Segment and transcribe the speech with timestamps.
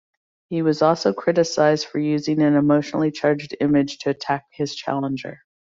[0.49, 5.41] He also was criticized for using an emotionally charged image to attack his challenger.